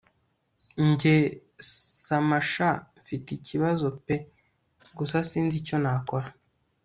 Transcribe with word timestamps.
Njye 0.89 1.15
Sama 2.05 2.37
sha 2.51 2.69
mfite 2.99 3.27
ikibazo 3.37 3.85
pe 4.05 4.15
gusa 4.97 5.17
sinzi 5.29 5.55
icyo 5.61 5.77
nakora 5.83 6.27